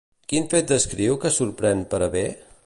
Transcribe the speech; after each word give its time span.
Quin 0.31 0.47
fet 0.53 0.71
descriu 0.71 1.19
que 1.25 1.33
sorprèn 1.37 1.85
per 1.93 2.01
a 2.07 2.09
bé? 2.19 2.25